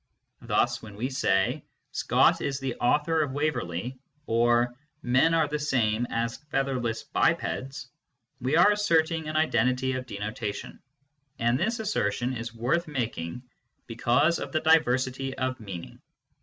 Thus 0.41 0.81
when 0.81 0.95
we 0.95 1.11
say" 1.11 1.63
Scott 1.91 2.41
is 2.41 2.59
the 2.59 2.73
author 2.77 3.21
of 3.21 3.33
Waverley" 3.33 3.99
or" 4.25 4.73
men 5.03 5.35
are 5.35 5.47
the 5.47 5.59
same 5.59 6.07
as 6.09 6.37
featherless 6.49 7.03
bipeds," 7.03 7.87
we 8.39 8.57
are 8.57 8.71
assert 8.71 9.11
ing 9.11 9.27
an 9.29 9.35
identity 9.35 9.93
of 9.93 10.07
denotation, 10.07 10.79
and 11.37 11.59
this 11.59 11.79
assertion 11.79 12.33
is 12.35 12.49
wortr 12.49 12.87
making 12.87 13.43
because 13.85 14.39
of 14.39 14.51
the 14.51 14.61
diversity, 14.61 15.37
of 15.37 15.59
meaning. 15.59 16.01